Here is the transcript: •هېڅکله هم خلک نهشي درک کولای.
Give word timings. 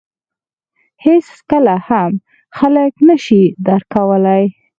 •هېڅکله 1.05 1.75
هم 1.89 2.11
خلک 2.57 2.91
نهشي 3.07 3.43
درک 3.67 3.85
کولای. 3.95 4.43